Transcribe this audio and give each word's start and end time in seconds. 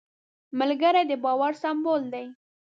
ملګری 0.59 1.03
د 1.09 1.11
باور 1.23 1.51
سمبول 1.63 2.01
دی 2.13 2.25